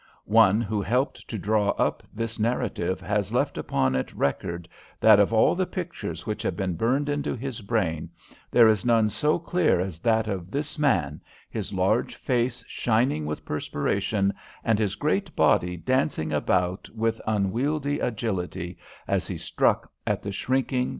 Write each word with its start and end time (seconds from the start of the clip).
One 0.25 0.61
who 0.61 0.81
helped 0.81 1.27
to 1.29 1.37
draw 1.37 1.69
up 1.77 2.01
this 2.11 2.39
narrative 2.39 3.01
has 3.01 3.31
left 3.31 3.55
it 3.55 3.59
upon 3.59 3.93
record 4.15 4.67
that 4.99 5.19
of 5.19 5.31
all 5.31 5.53
the 5.53 5.67
pictures 5.67 6.25
which 6.25 6.41
have 6.41 6.55
been 6.57 6.73
burned 6.73 7.07
into 7.07 7.35
his 7.35 7.61
brain, 7.61 8.09
there 8.49 8.67
is 8.67 8.83
none 8.83 9.09
so 9.09 9.37
clear 9.37 9.79
as 9.79 9.99
that 9.99 10.27
of 10.27 10.49
this 10.49 10.79
man, 10.79 11.21
his 11.51 11.71
large 11.71 12.15
face 12.15 12.63
shining 12.67 13.27
with 13.27 13.45
perspiration, 13.45 14.33
and 14.63 14.79
his 14.79 14.95
great 14.95 15.35
body 15.35 15.77
dancing 15.77 16.33
about 16.33 16.89
with 16.95 17.21
unwieldy 17.27 17.99
agility, 17.99 18.79
as 19.07 19.27
he 19.27 19.37
struck 19.37 19.91
at 20.07 20.23
the 20.23 20.31
shrinking, 20.31 20.69
snarling 20.69 20.87
savages. 20.87 20.89